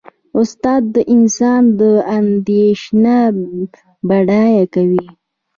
استاد 0.39 0.83
د 0.95 0.97
انسان 1.15 1.63
اندیشه 2.17 3.19
بډایه 4.07 4.65
کوي. 4.73 5.05